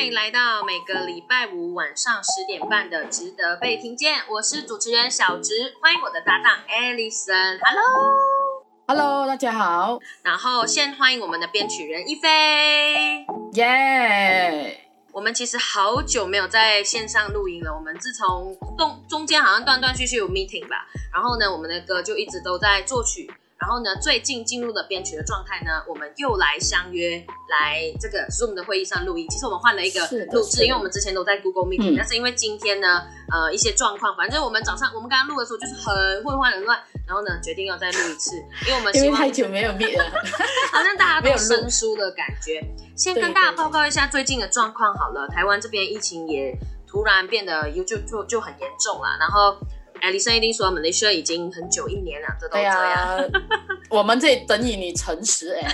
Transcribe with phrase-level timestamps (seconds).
[0.00, 10.00] 欢迎来到每个礼拜五晚上十点半的《值得被听见》，我是主持人小植，欢迎我的搭档 Alison，Hello，Hello，大家好。
[10.22, 14.86] 然后先欢迎我们的编曲人一菲，耶。
[15.12, 23.30] 我们其实好久没有在线上录音了，我们自从中中间好像断断续续有 meeting 吧，然后呢，我们的歌就一直都在作曲。
[23.60, 29.28] 然后呢，最近进入了编曲的状态呢，我们又来相约来这个 Zoom 的会议上录音。
[29.28, 30.00] 其实我们换了一个
[30.32, 38.34] 录制，因为我们之前都在 Google Meeting，但是因为今天呢，呃，一些状况，反正我们早上我们刚刚录的时候就是很混乱很乱，然后呢，决定要再录一次，
[38.66, 40.04] 因为我们希望太久没有 meet 了，
[40.72, 42.64] 好像大家都生疏的感觉。
[42.96, 46.56] 先跟大家报告一下最近的状况好了，台湾这边疫情也
[46.88, 49.58] 突然变得又就就就很严重了，然后。
[50.00, 53.30] 艾丽森一定说，我们的需已经很久一年了，这都这样。
[53.90, 55.72] 我们这里等你，你诚实哎。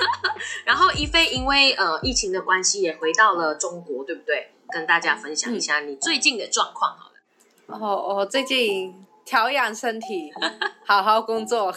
[0.64, 4.50] 然后一菲因为呃疫情的关系也回到了中国，对不对？
[4.70, 7.78] 跟大家分享一下你最近的状况好了。
[7.78, 10.32] 哦，我最近调养身体，
[10.84, 11.74] 好好工作。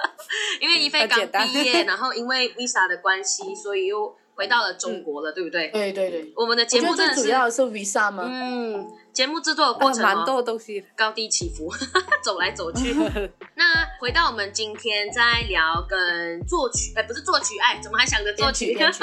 [0.60, 5.68] 因为一菲刚毕业，然后因为 visa 的关系，所以又回到了中国了，对不对？
[5.68, 6.32] 对对对。
[6.36, 8.24] 我们的节目真的是主要是 visa 吗？
[8.26, 8.86] 嗯。
[9.16, 11.72] 节目制作的过程蛮多东西，高低起伏，
[12.22, 12.92] 走来走去。
[13.56, 13.64] 那
[13.98, 18.74] 回到我们今天在聊跟作曲，哎，不是作曲，哎，怎么还想着作曲？
[18.74, 19.02] 编曲，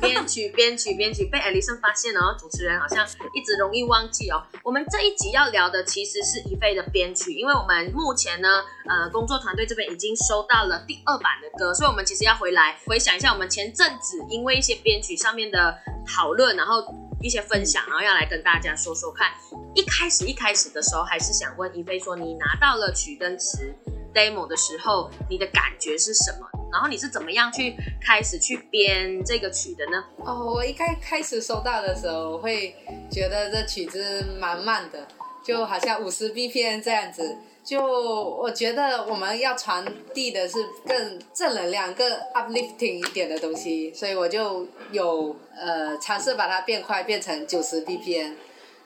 [0.00, 4.42] 编曲， 编曲，编曲，被艾丽森发现了，主持人好像一直容易忘记哦。
[4.64, 8.48] 我们这一集要聊的其实是一菲的编曲，因为我们目前呢，
[8.88, 16.82] 呃，工作团队这边已经收到了第二版的歌，所以我们其实要回来回想一下我们前阵子因为一些编曲上面的讨论，然后。
[17.22, 19.28] 一些分享，然后要来跟大家说说看。
[19.74, 23.74] 一开始一开始的时候，还是想问一菲说，你拿到了曲跟词
[24.12, 26.46] demo 的时候，你的感觉是什么？
[26.72, 30.04] 然后你是怎么样去开始去编这个曲的呢？
[30.18, 32.74] 哦，我一开开始收到的时候，我会
[33.10, 35.06] 觉得这曲子蛮慢的，
[35.44, 37.36] 就好像五十 BPM 这样子。
[37.64, 48.32] 就我觉得我们要传递的是更正能量、更 uplifting 一点的东西，所以我就有呃尝试把它变快，变成九十 BPM。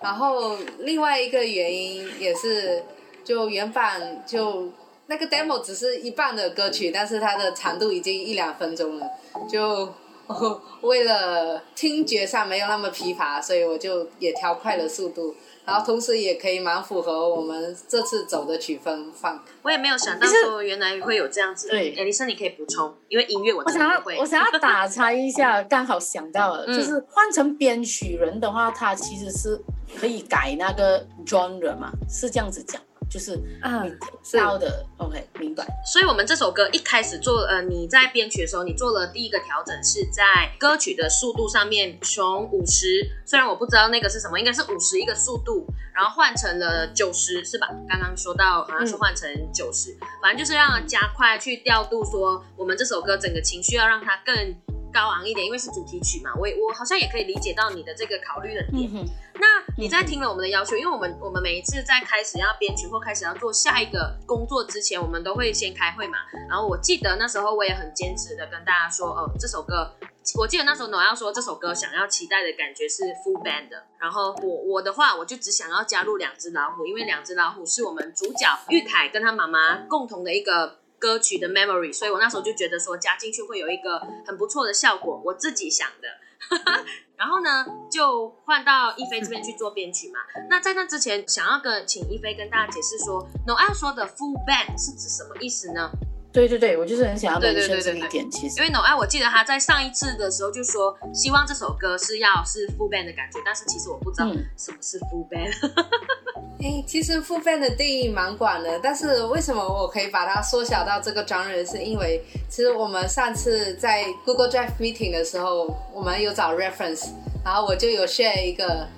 [0.00, 2.84] 然后另外一个原因也是，
[3.24, 4.70] 就原版就
[5.06, 9.08] 那个 demo 只是一半的歌曲，但是它的长度已经一两分钟了，
[9.50, 9.88] 就
[10.26, 15.34] 哦 为了听觉上没有那么疲乏，所以我就也调快了速度。
[15.66, 19.42] 然后同时也可以蛮符合我们这次走的曲风放。
[19.62, 21.68] 我也没有想到说原来会有这样子。
[21.68, 29.60] 对，艾丽森你可以补充，因为音乐我我想要我想要打岔一下， 刚好想到了，就是换成编曲人的话，他其实是
[29.98, 32.80] 可以改那个 genre 嘛，是这样子讲。
[33.08, 33.98] 就是嗯，
[34.32, 35.64] 高的，OK，明白。
[35.86, 40.22] 所以，我们这首歌一开始做，呃，你在编曲的时候，你做了第一个调整是在
[40.58, 47.68] 歌曲的速度上面，从五十，虽然我不知道那个是什么，应该是五十一个速度，然后换成了九十，是吧？
[47.88, 54.54] 刚刚说到好像是换成九十，反正就是让加快去调度，说我们这首歌整个情绪要让它更。
[54.96, 58.90] 高昂一点，因为是主题曲嘛，我我好像也可以理解到你的这个考虑的点。
[59.34, 59.46] 那
[59.76, 66.16] 你在听了我们的要求，因为我们我们每一次在开始要编曲或开始要做下一个工作之前，我们都会先开会嘛。
[66.48, 69.92] 然后我记得那时候我也很坚持的跟大家说，哦，这首歌，
[70.38, 73.84] 我记得那时候我要说这首歌想要期待的感觉是 full band 的。
[73.98, 80.78] 然后我我的话，我就只想要加入两只老虎，因为两只老虎是我们主角玉凯跟他妈妈共同的一个。
[80.98, 86.08] 歌曲的 memory，所以我那时候就觉得说加进去会有一个很不错的效果，我自己想的。
[87.16, 90.20] 然后呢，就换到一菲这边去做编曲嘛。
[90.50, 95.90] 那在那之前，想要跟请一菲跟大家解释说，Noel 说的 full band 是指什么意思呢？
[96.32, 98.30] 对对对，我就是很想要对深这一点。
[98.30, 105.50] 其实，因为 No I，我记得他在上一次的时候就说，希望这首歌是要是 full band 的感觉，但是其实我不知道什么是 full band。
[106.62, 111.70] 哎，其实 full band 的定义蛮广的，但是为什么我可以把它缩小到这个 genre？
[111.70, 117.08] 是因为其实我们上次在 Google Drive meeting 的时候，我们有找 reference，
[117.44, 118.88] 然后我就有 share 一个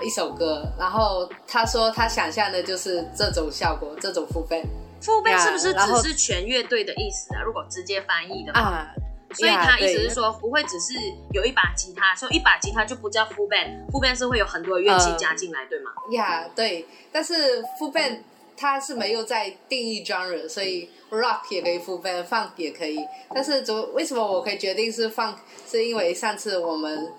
[0.00, 4.66] 一首歌，然后他说他想象的就是这种效果，这种 full band。
[5.00, 7.42] 副贝是不是只是全乐队的意思啊？
[7.42, 8.86] 如果直接翻译的话，
[9.34, 10.94] 所以他意思是说不会只是
[11.32, 15.90] 有一把吉他，所以一把吉他就不叫 full band，full band 是会有很多乐器加进来，对吗？
[16.12, 16.86] 呀，对。
[17.12, 18.20] 但是 full band
[18.56, 22.98] 它是没有在定义 genre，所以 rock 也可以 full band，funk 也可以。
[23.34, 25.36] 但是怎为什么我可以决定是 funk？
[25.70, 27.12] 是因为上次我们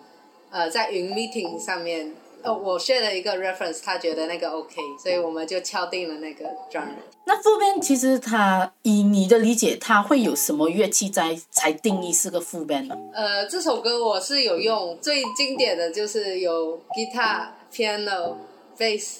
[0.50, 6.83] 呃在云 meeting 上面呃，我 share 了一个 reference，他觉得那个 OK，所以我们就敲定了那个 genre。
[7.25, 12.95] 那副 band 其实它以你的理解，它会有什么乐器在才定义是个副 band 呢？
[13.13, 18.36] 呃，这首歌我是有用最经典的就是有 guitar、piano、
[18.77, 19.18] bass、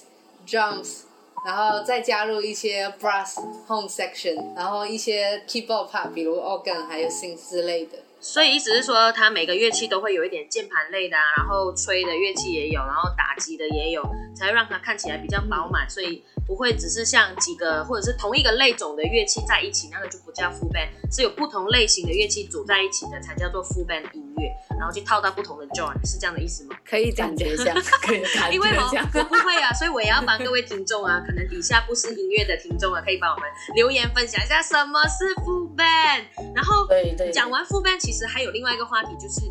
[0.48, 1.02] drums，
[1.46, 3.36] 然后再加入一些 brass、
[3.68, 7.98] home section，然后一些 keyboard part，比如 organ 还有 synth 之类的。
[8.20, 14.04] 所以意思是说，它每个乐器都会有一点键盘类的，啊然后吹的乐器也有，然后打击的也有，
[14.36, 15.90] 才会让它看起来比较饱满。
[15.90, 26.76] 所以不会只是像几个或者是同一个类种的乐器在一起，那个就不叫 full band，是有不同类型的乐器组在一起的才叫做 full band 音乐，然后去套到不同的 joint，是这样的意思吗？
[26.86, 28.84] 可以感觉一下，可以感觉因为我
[29.20, 36.54] 我不会啊，所以我也要帮各位听众啊，可能底下不是音乐的听众啊，可以帮我们留言分享一下什么是 full band。
[36.54, 36.86] 然后
[37.32, 37.98] 讲完 full band。
[38.00, 39.42] 其实还有另外一个话题，就是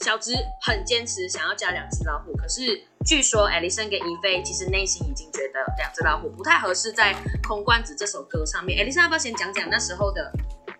[0.00, 0.32] 小植
[0.62, 7.12] 很坚持想要加两只老虎，可是据说艾丽森跟伊菲其实内心已经觉得两只老虎不太合适在
[7.46, 8.78] 《空罐子》这首歌上面。
[8.80, 10.32] 艾丽森要不要先讲讲那时候的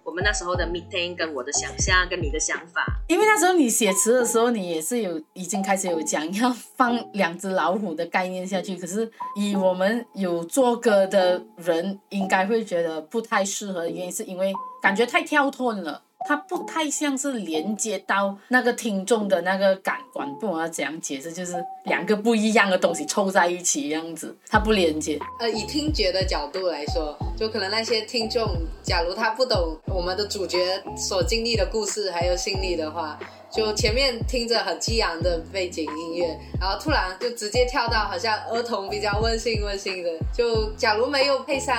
[0.04, 2.84] 我们那时候的 meeting 跟我的想象跟你的想法？
[3.08, 14.52] 因为那时候你写词的时候，你也是有已经开始有讲要放两只老虎的概念下去，可是以我们有做歌的人应该会觉得不太适合的原因，是因为
[14.86, 16.00] 感觉太跳脱了。
[16.28, 21.54] 它不太像是连接到那个听众的那个感官，不管要怎样解释，就是
[21.84, 25.18] 两个不一样的东西凑在一起样子，它不连接。
[25.40, 28.44] 呃，以听觉的角度来说，就可能那些听众，
[28.82, 33.18] 假如他不懂我们的主角所经历的故事还有心理的话。
[33.48, 40.10] 就前面听着很激昂的背景音乐，然后突然就直接跳到好像儿童比较温馨温馨的。
[40.36, 41.74] 就假如没有配上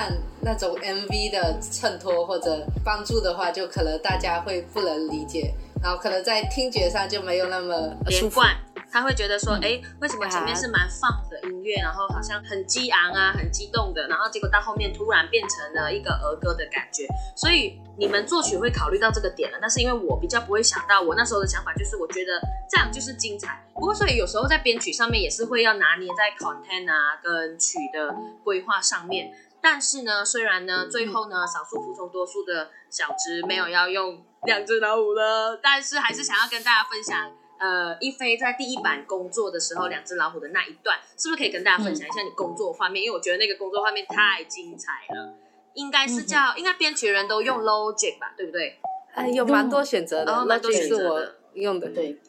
[0.48, 5.52] 那种 MV 的衬托或者帮助的话，就可能大家会不能理解，
[5.82, 8.56] 然后可能在听觉上就没有那么连贯。
[8.90, 17.06] 他会觉得说，哎，为什么前面是蛮放的音乐，然后好像很激昂啊，很激动的，然后结果到后面突然变成了一个儿歌的感觉。
[17.36, 22.40] 所以你们作曲会考虑到这个点了，但是因为我比较不会想到，我那时候的想法就是我觉得
[22.70, 23.62] 这样就是精彩。
[23.74, 29.30] 不过所以有时候在编曲上面也是会要拿捏在 content 啊跟曲的规划上面。
[29.60, 37.32] 但是呢，虽然呢最后呢少数服从多数的小只没有要用两只老虎了，但是还是想要跟大家分享。
[37.60, 43.02] 呃，一菲在第一版工作的时候，两只老虎的那一段，是不是可以跟大家分享一下你工作画面？
[43.02, 45.34] 因为我觉得那个工作画面太精彩了。
[45.74, 48.78] 应该是叫，应该编曲人都用 Logic 吧，对不对？
[49.12, 52.20] 哎，有蛮多选择的，蛮多选择的，用的对。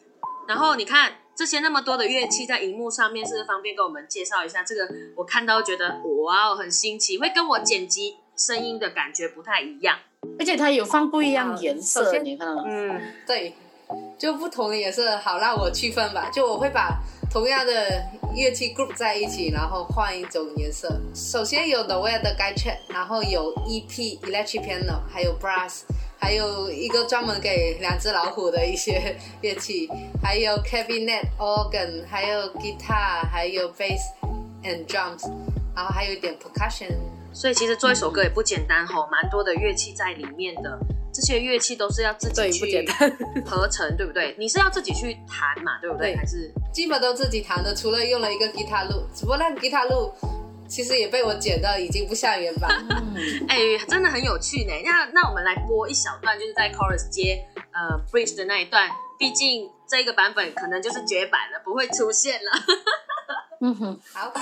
[0.48, 4.62] 然后你看这些那么多的乐器在荧幕上面，是不是方便跟我们介绍一下？
[4.62, 9.96] 这个我看到觉得哇哦，很新奇，会跟我剪辑声音的感觉不太一样。
[10.38, 12.64] 而且它有放不一样颜色，你看到吗？
[12.66, 13.54] 嗯，对。
[14.18, 16.28] 就不同的颜色，好让我区分吧。
[16.30, 17.00] 就我会把
[17.32, 18.04] 同样的
[18.36, 21.00] 乐器 group 在一起，然后换一种颜色。
[21.14, 25.84] 首先有 The Way 的 Guy Chat，然后有 EP Electric Piano，还有 Brass，
[26.20, 29.88] 还有一个专门给两只老虎的一些乐器，
[30.22, 34.00] 还有 Cabinet Organ，还有 Guitar，还有 Bass
[34.62, 35.26] and Drums，
[35.74, 36.94] 然后还有一点 Percussion。
[37.32, 40.78] 所以其实做一首歌也不简单吼，蛮多的乐器在里面的。
[41.12, 42.86] 这些乐器都是要自己去
[43.44, 44.34] 合成，对不对？
[44.38, 46.14] 你是要自己去弹嘛，对不对？
[46.14, 50.12] 还是基本都自己弹的，除了用了一个吉他录，只不过那个吉他录
[50.70, 52.70] 其实也被我剪到已经不像原版。
[53.48, 53.58] 哎，
[53.88, 54.72] 真的很有趣呢。
[54.84, 62.52] 那那我们来播一小段，就是在 chorus 接呃 bridge 的那一段，毕竟这个版本可能就是绝版了，不会出现了。
[63.62, 64.32] 嗯哼，好。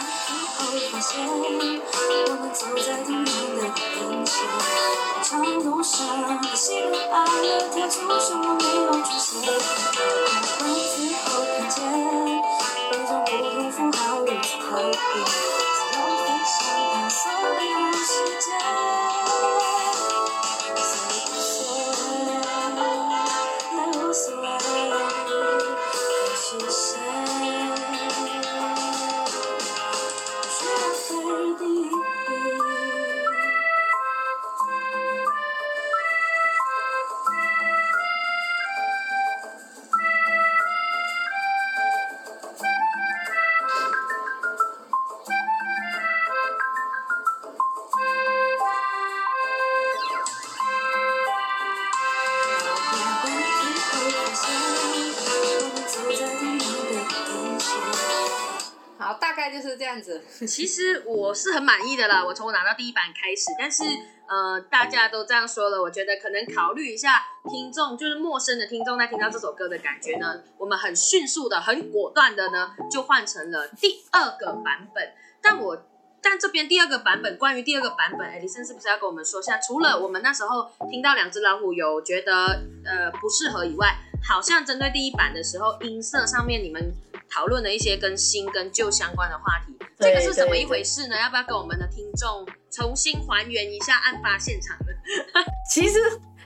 [59.14, 60.22] 大概就是这样子。
[60.46, 63.82] 其实我是很满意的啦，我从我拿到第一版开始，但是
[64.28, 75.12] 呃，大家都这样说了，我觉得可能考虑一下听众，就是陌生的听众在听到这首歌的感觉呢，我们很迅速的、很果断的呢，就换成了第二个版本。
[75.40, 75.86] 但我
[76.20, 79.56] 但这边第二个版本，关于第二个版本，艾迪森是不是要跟我们说一下？
[79.58, 83.96] 除了我们那时候听到两只老虎有觉得呃不适合以外，
[84.28, 86.92] 好像针对第一版的时候，音色上面你们
[87.30, 91.16] 讨论了一些跟新跟旧相关的话题，这个是怎么一回事呢？
[91.18, 92.46] 要不要跟我们的听众？
[92.70, 94.92] 重新还原一下案发现场呢。
[95.70, 95.98] 其实，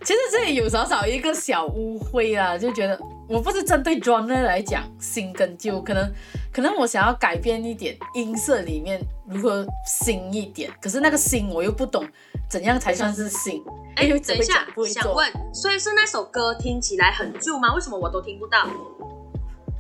[0.03, 2.99] 其实这里有少少一个小误会啊，就觉得
[3.29, 6.13] 我不是针对 genre 来讲新跟旧，可能
[6.53, 12.07] 可能我想要改变一点音色里面如何新一点，可是那个新我又不懂
[12.49, 13.63] 怎样才算是新。
[13.97, 17.75] 哎，等一下，想问，所以是那首歌听起来很旧吗？
[17.75, 18.67] 为什么我都听不到？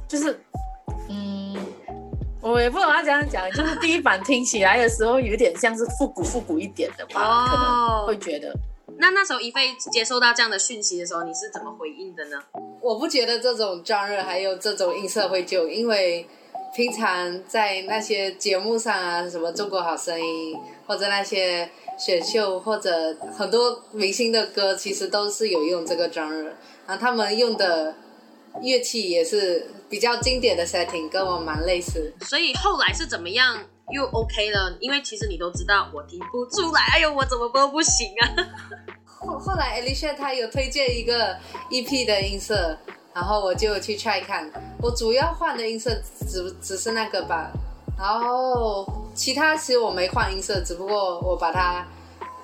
[0.09, 0.45] 就是，
[1.12, 1.66] 嗯。
[2.40, 8.52] 我也不懂他怎样讲，就是第一版听起来的时候有点像是复古复古一点的吧，可能会觉得。
[8.99, 12.42] 那那时候一菲接收到这样的讯息的时候，你是怎么回应的呢？
[12.81, 16.26] 我不觉得这种 genre 还有这种音色会旧，因为
[16.75, 26.42] 平常在那些节目上啊，什么中国好声音或者那些选秀或者很多明星的歌，其实都是有用这个 genre，
[26.88, 27.95] 然后他们用的。
[28.61, 32.13] 乐器也是比较经典的 setting，跟我蛮类似。
[32.21, 33.59] 所以后来是怎么样
[33.93, 34.77] 又 OK 了？
[34.81, 38.29] 因为其实你都知道我听不出来，哎呦，我怎么都不行啊。
[39.07, 41.37] 后后来 Alicia 她有推荐一个
[41.71, 42.77] EP 的音色，
[43.15, 44.51] 然后我就去 try 看。
[44.81, 45.91] 我主要换的音色
[46.29, 47.51] 只只是那个吧，
[47.99, 51.87] 然后其他其实我没换音色，只不过我把它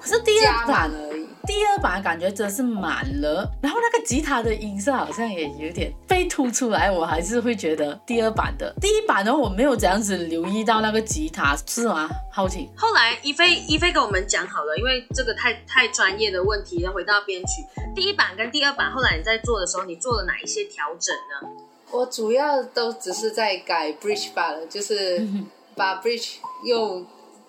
[0.02, 1.26] 是第二版而已。
[1.48, 8.70] 第二版感觉真是满了，然后那个吉他的音色好像也有点被突出来，我还是会觉得第二版的。
[8.82, 12.06] 第一版的我没有这样子留意到那个吉他，是吗？
[12.30, 12.68] 好奇。
[12.76, 17.64] 后来一菲一菲跟我们讲好了，因为这个太太专业的问题，要回到编曲。
[17.96, 21.48] 第一版跟第二版，后来你在做的时候，你做了哪一些调整呢？
[21.90, 25.26] 我主要都只是在改 bridge 罢了，就是
[25.74, 27.06] 把 bridge 用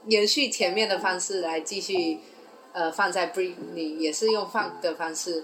[0.08, 2.20] 延续前面的方式来继续。
[2.79, 5.43] 呃，放在 bridge 里也是用放的方式，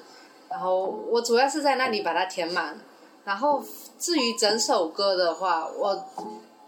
[0.50, 2.80] 然后我主要是在那里把它填满，
[3.26, 3.62] 然后
[4.00, 6.06] 至于整首歌的话，我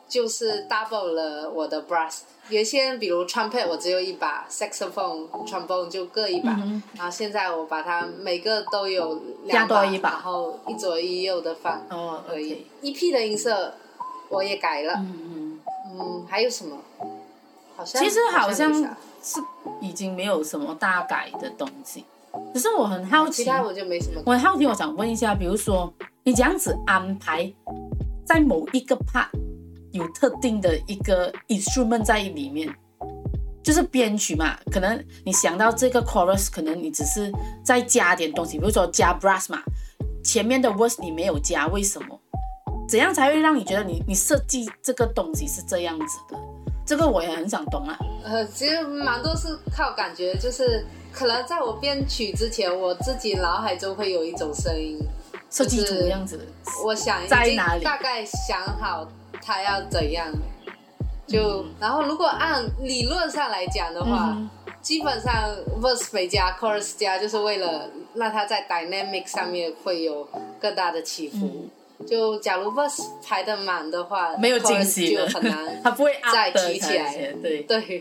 [0.10, 2.20] 就是 double 了我的 brass，
[2.50, 6.52] 原先比如 trumpet 我只有一把，saxophone、trombone 就各一把，
[6.98, 12.68] 然后现在我把它每个都有两把，然后一左一右的放，哦，可以。
[12.82, 13.74] EP 的音色
[14.28, 15.62] 我也改了，嗯
[15.94, 16.78] 嗯，嗯，还有什么？
[17.78, 18.98] 好像其实好像。
[19.28, 19.42] 是
[19.82, 22.06] 已经没有什么大改的东西，
[22.54, 24.22] 只是我很好奇，其他我就没什么。
[24.26, 25.94] 我很好奇，我想问一下，比如说
[26.24, 27.52] 你这样子安排，
[28.26, 29.28] 在某一个 part
[29.92, 32.74] 有特定的一个 instrument 在里面，
[33.62, 34.58] 就是编曲嘛？
[34.72, 37.30] 可能你想到这个 chorus，可能你只是
[37.62, 39.62] 再加点东西，比如说加 brass 嘛，
[40.24, 42.18] 前面的 verse 你没有加，为什么？
[42.88, 46.40] 怎样才会让你觉得你你设计这个东西是这样子的？
[46.86, 48.00] 这个我也很想懂啊。
[48.30, 55.00] 呃，其实蛮多是靠感觉，就是可能在我编曲之前，我自己脑海中会有一种声音，
[55.50, 56.46] 设计图样子。
[56.84, 57.84] 我想在哪里？
[57.84, 59.08] 大概想好
[59.42, 60.30] 它要怎样，
[61.26, 64.38] 就然后如果按理论上来讲的话，
[64.82, 65.34] 基本上
[65.82, 70.28] verse 加 chorus 加，就是为了让它在 dynamic 上面会有
[70.60, 71.70] 更大的起伏。
[72.06, 77.34] 就假如 verse 排的满的话，没有惊喜就很难， 它不会再提起来。
[77.42, 78.00] 对对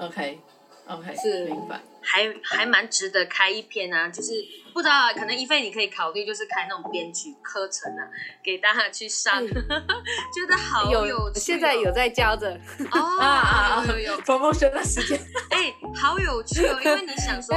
[0.00, 1.80] ，OK，OK，是明白。
[2.00, 4.32] 还还蛮值得开一篇啊，就是
[4.72, 8.08] 不知道可能一菲你可以考虑，就是开那种编曲课程啊，
[8.42, 11.40] 给大家去上， 觉得好有趣。
[11.40, 12.58] 现在有在教着
[12.92, 15.20] 哦， 啊有有有，promotion 的时间，
[15.50, 17.56] 哎，好有趣哦，因为你想说。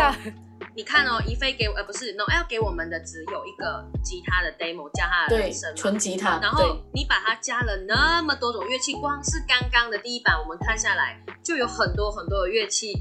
[0.74, 6.40] 你看哦，一菲给呃不是 Noel 给我们的只有一个吉他的 demo 加他的人声，纯吉他。
[6.42, 12.94] 然后你把它加了那么多种乐器，光是刚刚的第一版我们看下来，就有很多很多的乐器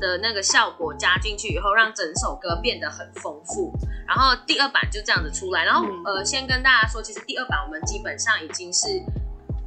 [0.00, 3.72] 的那个效果加进去以后，让整首歌变得很丰富。
[4.06, 5.64] 然后第二版就这样子出来。
[5.64, 8.86] 然后呃，先跟大家说，其实第二版我们基本上已经是。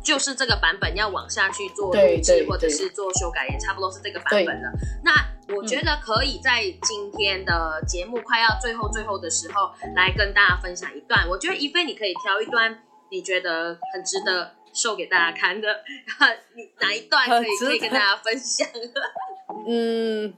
[0.03, 4.71] 就是这个版本要往下去做录制或者是做修改，也差不多是这个版本了。
[5.03, 5.11] 那
[5.55, 11.27] 我觉得可以在今天的节目快要最后最后的时候，来跟大家分享一段。
[11.27, 15.67] 我觉得一菲你可以挑一段你觉得很值得秀给大家看的，
[16.55, 18.67] 你哪一段可以可以跟大家分享？
[19.67, 20.33] 嗯，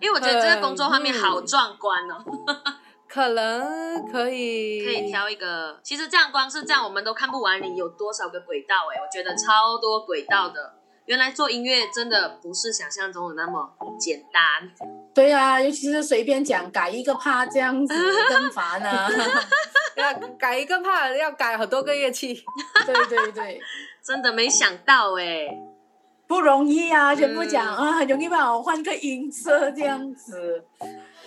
[0.00, 2.24] 因为我觉得这个工作画面好壮观哦。
[3.12, 5.78] 可能可以，可以挑一个。
[5.82, 7.60] 其实这样光是这样，我们都看不完。
[7.62, 8.74] 你有多少个轨道？
[8.90, 10.78] 哎，我觉得超多轨道的。
[11.04, 14.70] 原来做音乐真的不是想象中的那么简单。
[15.12, 17.94] 对啊，尤其是随便讲改一个帕这样子
[18.30, 19.10] 更烦啊。
[19.96, 22.42] 要改一个帕要改很多个乐器。
[22.86, 23.60] 对对对，
[24.02, 25.48] 真的没想到哎，
[26.26, 27.14] 不容易啊！
[27.14, 30.64] 全部讲啊，很容易吧我换个音色这样子。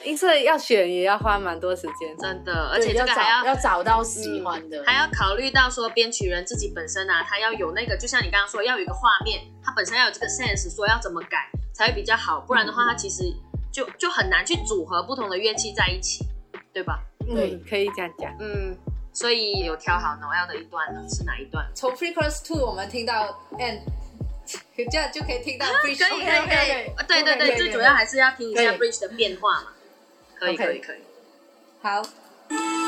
[0.05, 13.23] 音色要选也要花蛮多时间，真的，而且这个还要要找到喜欢的，还要考虑到说编曲人自己本身啊，他要有那个，就像你刚刚说，要有一个画面，他本身要有这个 sense，说要怎么改才会比较好，不然的话，他其实
[13.71, 16.23] 就就很难去组合不同的乐器在一起，
[16.71, 16.99] 对吧？
[17.27, 18.31] 对，可以这样讲。
[18.39, 18.77] 嗯，
[19.11, 21.65] 所以有挑好 Noel 的一段呢，是哪一段？
[21.73, 23.79] 从 Frequency Two 我们听到 End，
[24.91, 26.07] 这样就可以听到 Bridge。
[26.07, 29.67] 可以可以可以，对对对，最主要还是要听一下 Bridge 的变化嘛。
[30.39, 30.99] 可以可以可以，
[31.81, 32.84] 好。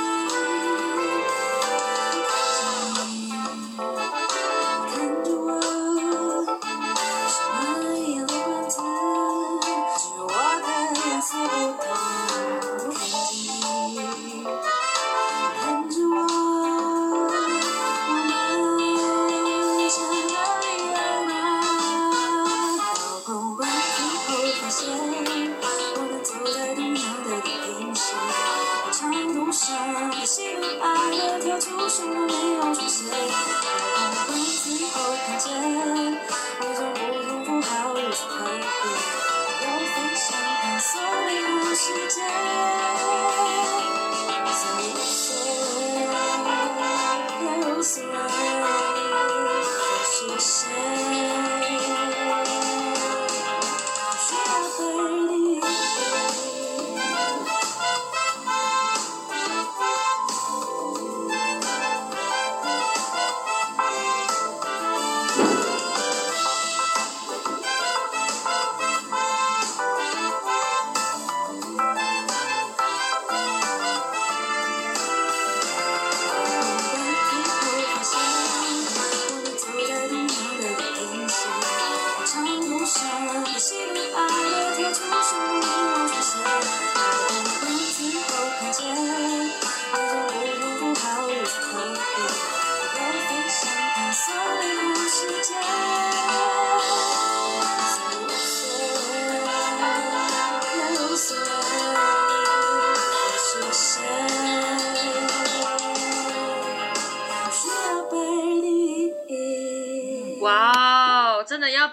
[30.27, 33.07] 喜怒哀乐跳出漩涡，你要出现。
[33.07, 33.11] 如
[34.27, 35.47] 果有后我看见
[36.59, 38.61] 你，从不图美好日出海里，
[39.61, 40.27] 我飞向
[40.59, 41.79] 探索迷雾世
[42.13, 42.19] 界。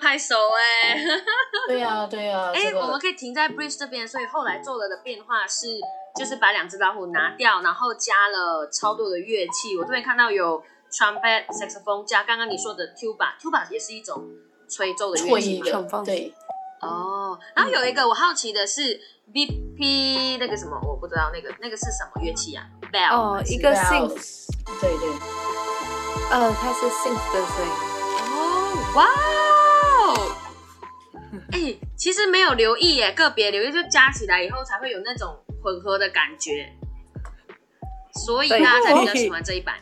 [0.05, 0.99] 拍手哎，
[1.67, 5.81] 对呀对呀，哎， 我们可以停在 bridge 这边，所以后来做了的变化是，
[6.15, 9.75] 就是把两只老虎拿掉，然后加了超多的乐器。
[9.79, 10.63] 我这边看到有
[10.93, 14.29] trumpet、saxophone，加刚刚你说的 tuba，tuba 也是一种
[14.69, 15.63] 吹奏的乐器
[16.05, 16.35] 对。
[16.83, 19.01] 哦，然后有一个我好奇的是
[19.33, 24.49] bp 那个什么，我不知道那个那个是什么乐器啊？bell 哦，一个 synth，
[24.83, 25.09] 对对，
[26.31, 27.73] 呃，它是 synth 的声音。
[28.37, 29.54] 哦，哇。
[31.53, 36.69] 哎，其实没有留意耶，个别留意就加起来以后才会有那种混合的感觉，
[38.27, 39.75] 所以大家才比较喜欢这一版。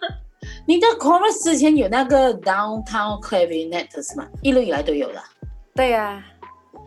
[0.66, 4.26] 你的 chorus 之前有那个 downtown clavinet 是吗？
[4.42, 5.22] 一路以来都有的。
[5.74, 6.24] 对呀。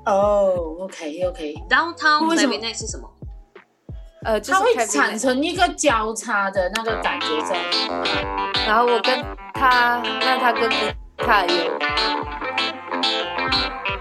[0.05, 1.53] 哦，OK OK。
[1.69, 3.07] downtown clavinet 是什么？
[4.23, 7.57] 呃，它会产生一个交叉的那个感觉在。
[8.65, 10.69] 然后我跟他，那他跟
[11.17, 11.96] 他有。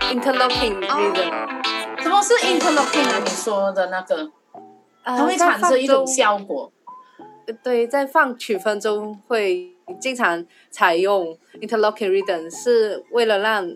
[0.08, 3.18] Interlocking rhythm，什么是 interlocking 啊？
[3.24, 4.30] 你说的那个，
[5.04, 6.72] 它会产生一种效果。
[7.62, 13.68] 对，在放曲风中会经常采用 interlocking rhythm，是为了让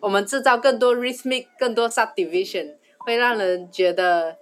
[0.00, 4.36] 我们制造更多 rhythmic、更多 subdivision，会让人觉得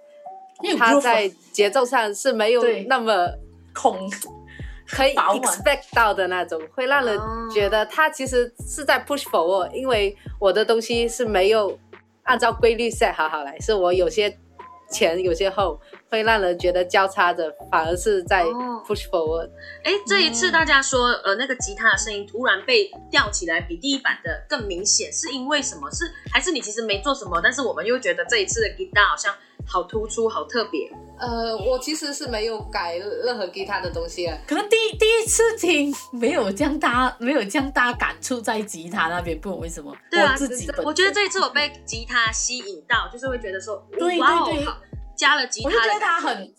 [0.77, 3.27] 它在节奏上是没有那么
[3.73, 4.09] 空。
[4.91, 7.19] 可以 expect 到的那种，会让人
[7.53, 11.77] 觉得他其实是在 push forward，因为我的东西是没有
[12.23, 14.37] 按照规律 set 好好来，是我有些
[14.89, 15.79] 前有些后，
[16.11, 18.43] 会让人觉得交叉着，反而是在
[18.85, 19.49] push forward。
[19.83, 25.89] 哎，这一次大家说，呃，那个吉他的声音突然被吊起来，比第一版的更明显，是因为什么？
[25.91, 29.33] 是还是你其实没做什么，但是我们又觉得这一次的吉他好像。
[29.63, 30.89] 好突出，好特别。
[31.19, 34.35] 呃，我其实是没有改任何吉他的东西啊。
[34.47, 39.95] 可能第第一次听没有这样大，没有这样大感触在吉他那边，不懂为什么。
[40.09, 44.65] 对啊，自己我觉得这一次我被吉他吸引到，就是会觉得说，对对对，
[45.21, 46.53] 加了吉他，我就觉得他很，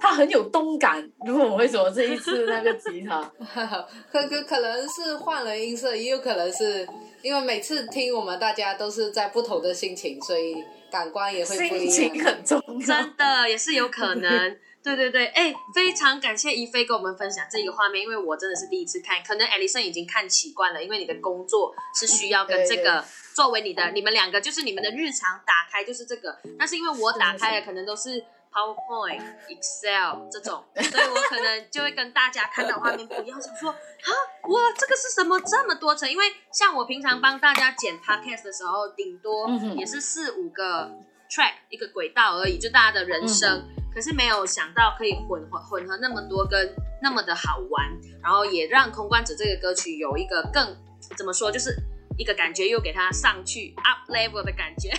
[0.00, 1.06] 他很有动感。
[1.26, 3.20] 如果我为什么这一次那个吉他，
[4.10, 6.88] 可可可能是换了音色，也有可能是。
[7.22, 11.90] 因为每次听我们大家都是在不同的心情，所以感官也会不一样。
[11.90, 14.56] 心情很重要，真的也是有可能。
[14.86, 34.10] 对对对，哎，非常感谢一菲跟我们分享这个画面，因为我真的是第一次看，可能艾丽森已经看习惯了，因为你的工作是需要跟这个作为你的，你们两个就是你们的日常打开就是这个，但是因为我打开的可能都是 PowerPoint、Excel 这种，所以我可能就会跟大家看到画面不一样，想说啊，
[34.48, 36.08] 哇，这个是什么这么多层？
[36.08, 40.96] 因为像我平常帮大家剪 Podcast 的时候，顶多也是四五个
[41.28, 43.64] track 一个轨道而已，就大家的人生。
[43.94, 47.90] 可是没有想到可以混混混合那么多，跟那么的好玩，
[48.22, 50.76] 然后也让空罐子这个歌曲有一个更
[51.16, 51.74] 怎么说，就是
[52.18, 54.90] 一个感觉又给它上去 up level 的感觉。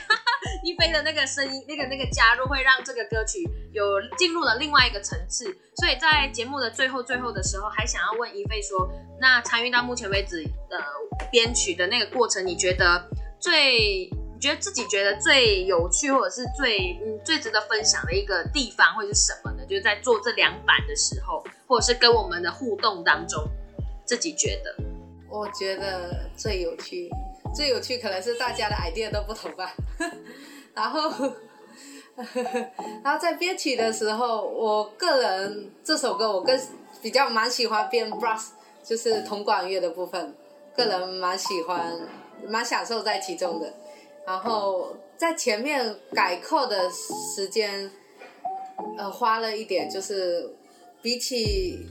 [0.64, 3.84] 一菲的那个声音，那个那个加入会让这个歌曲有
[4.18, 5.46] 进入了另外一个层次。
[5.76, 8.90] 所以在节目的最后最后的时候，还想要问一菲说，
[9.22, 10.84] 那参与到目前为止的
[11.32, 13.08] 编曲的那个过程，你觉得
[13.40, 14.10] 最？
[14.40, 19.66] 觉得自己觉得最有趣，或者是最嗯最值得分享的一个地方，会是什么呢？
[19.68, 23.44] 就是在做这两版的时候，或者是跟我们的互动当中，
[24.06, 24.76] 自己觉得。
[25.30, 27.10] 我觉得最有趣，
[27.54, 29.74] 最有趣可能是大家的 idea 都不同吧。
[30.74, 31.34] 然后，
[33.04, 36.58] 然后在编曲的时候，我个人这首歌我更
[37.02, 38.52] 比较蛮喜欢编 brass，
[38.84, 40.34] 就是铜管乐的部分，
[40.76, 41.94] 个人蛮喜欢，
[42.48, 43.74] 蛮享受在其中的。
[44.28, 47.90] 然后在前面改扣的时间，
[48.98, 50.54] 呃，花了一点，就是
[51.02, 51.88] 比起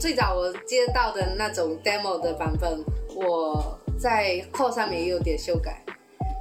[0.00, 2.82] 最早我接到的那种 demo 的版本，
[3.14, 5.84] 我在扣上面也有点修改。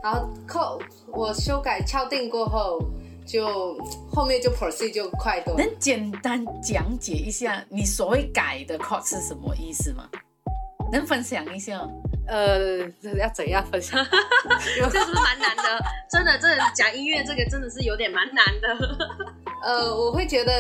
[0.02, 2.80] 然后扣我修改敲定过后，
[3.28, 3.78] 就
[4.10, 5.58] 后面就 proceed 就快多。
[5.58, 10.10] 能简单讲解一下你所谓改的 code 是什么意思吗？
[10.90, 11.86] 能分享一下？
[12.28, 12.80] 呃，
[13.18, 14.04] 要怎样分享？
[14.92, 15.64] 这是不是蛮难的？
[16.10, 19.16] 真的，真的讲音乐这个真的是有点蛮难的。
[19.64, 20.52] 呃，我会觉得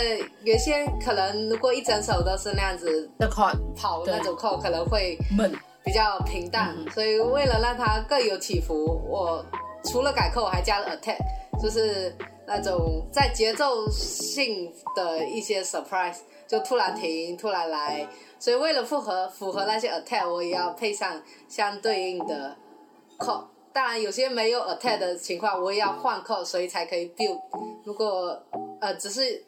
[0.43, 5.51] 原先可能如果一整首都是那样子的 chord 跑那种 chord 可能会闷，
[5.83, 6.75] 比较平淡。
[6.91, 9.45] 所以为了让它更有起伏，我
[9.83, 11.17] 除了改 chord 我还加了 attack，
[11.61, 12.15] 就是
[12.47, 18.07] 那种在节奏性的一些 surprise，就突然停，突然来。
[18.37, 22.55] 所以为了符合符合那些 attack，我也要配上相对应的
[23.17, 23.45] ，call。
[23.73, 27.41] 当然有些没有 attack 的情况，我也要换 call，所以才可以 build。
[27.83, 28.41] 如果
[28.79, 29.43] 呃只是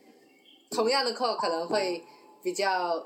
[0.72, 2.04] 同样的 call，可能会
[2.42, 3.02] 比较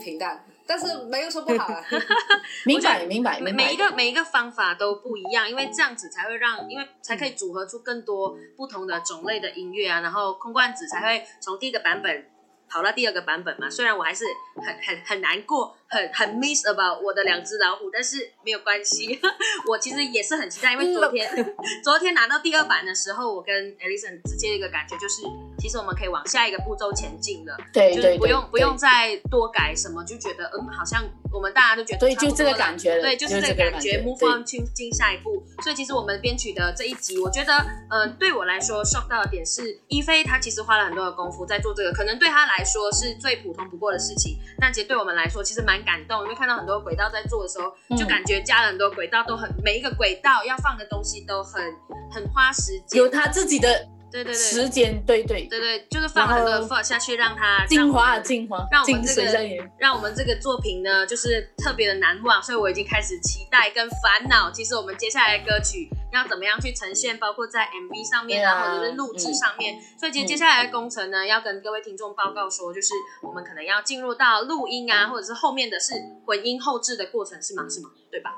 [0.00, 1.84] 平淡，但是没有说不好啊。
[2.64, 12.30] 明白明白，每每一个每一个方法都不一样，因为这样子才会让，因为才可以组合出更多不同的种类的音乐啊，然后空罐子才会从第一个版本。
[12.70, 14.24] 跑到第二个版本嘛，虽然我还是
[14.56, 19.20] 很很很难过，很很 miss about 我的两只老虎，但是没有关系，
[19.68, 25.22] 我其实也是很期待，因为昨天 昨天拿到第二版的时候，我跟 Alison 直接一个感觉就是，
[25.58, 31.02] 其实我们可以往下一个步骤前进了，对，就是不用不用再多改什么，就觉得嗯，好像
[31.32, 35.42] 我们大家都觉得对，就这个感觉，对，就是这个感觉，move on 去进下一步。
[35.62, 37.54] 所以其实我们编曲的这一集，我觉得，
[37.88, 42.50] 嗯，对我来说 shock 到的点是，一菲他其实花了很多的功夫在做这个，可能对他。
[42.50, 51.62] 来说是最普通不过的事情，但其实对我们来说其实蛮感动，因为看到很多轨道在做的时候，就感觉加了很多轨道都很每一个轨道要放的东西都很
[52.10, 53.86] 很花时间，有他自己的。
[54.10, 64.50] 对对对，时间对对对对，就是放很多放下去，让它精华精华，让我们这个让我们这个作品呢，就是特别的难忘，所以我已经开始期待跟烦恼。
[64.50, 69.80] 其实我们接下来的歌曲要怎么样去呈现，包括在 MV 上面啊，或者是录制上面。
[69.98, 75.94] 所以其实接下来的工程呢，要跟各位听众报告说，就是我们可能要进入到录音啊，或者是后面的是
[76.26, 77.66] 混音后置的过程，是吗？
[77.68, 77.90] 是吗？
[78.10, 78.30] 对吧？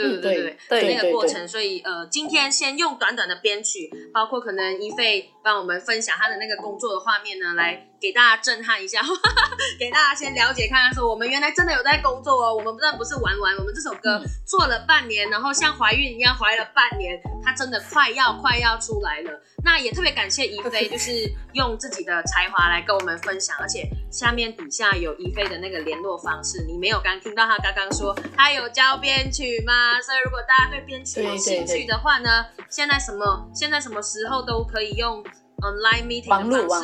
[0.00, 9.02] 对对对对，那个过程，所以呃，今天先用短短的编曲，包括可能一菲帮我们分享他的那个工作的画面呢，来给大家震撼一下，
[9.78, 19.30] 给大家先了解看看，说我们原来真的有在工作哦，我们真的不是玩玩，我们这首歌做了半年，然后像怀孕一样怀了半年，它真的快要快要出来了。
[19.62, 30.00] 那也特别感谢怡菲， 就是用自己的才华来跟我们分享，而且下面底下有怡菲的那个联络方式，你没有刚听到他刚刚说他有教编曲吗？
[30.00, 35.22] 所以如果大家对编曲有兴趣的话呢，现在什么现在什么时候都可以用
[35.60, 36.82] online meeting 的方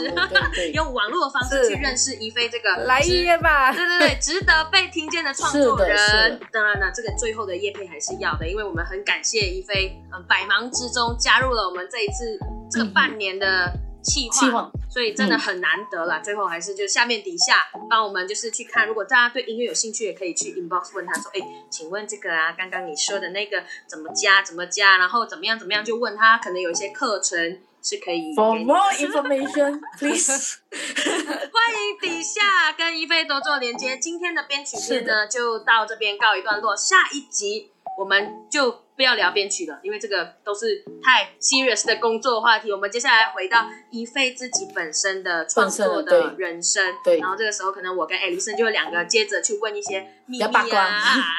[0.55, 6.41] 式， 用网络的方式去认识一菲这个来耶吧，对对对，值得被听见的创作人。
[6.53, 12.39] 当然了，这个最后的叶配还是要的，因为我们很感谢一菲，嗯，百忙之中加入了我们这一次。
[12.69, 16.21] 这个半年的企划，所以真的很难得了。
[16.21, 17.59] 最后还是就下面底下
[17.89, 28.35] 帮我们就是去看，如果大家对音乐有兴趣，也可以去 inbox 问他说，哎，请问这个啊，刚刚你说的那个怎么加怎么加，然后怎么样怎么样，就问他，可能有一些课程是可以。
[28.35, 30.57] For more information, please.
[30.73, 33.97] 欢迎底下跟一菲多做连接。
[33.99, 36.75] 今天的编曲篇呢，就到这边告一段落。
[36.75, 38.86] 下一集我们就。
[38.97, 42.73] 不要聊编曲了，因为这个都是太 serious 的工作话题。
[42.73, 47.19] 我们接下来回到一菲自己本身的创作的人生，对。
[47.19, 50.91] 然后这个时候，可能我跟艾丽森就有两个接着去问一些秘密啊，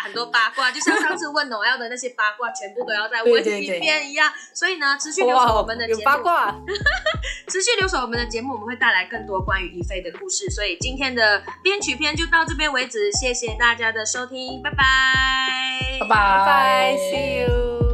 [0.03, 4.31] 很多八卦，就像上次问农药的那些八卦，全部都要再问一遍一样。
[4.53, 6.55] 所以呢，持续留守我们的节目，八卦，
[7.49, 10.47] 持续留守我们的节目，我们会带来更多关于一菲的故事。
[10.51, 17.46] 所以今天的编曲篇就到这边为止，谢谢大家的收听，拜拜，拜拜，See you。
[17.47, 17.86] you.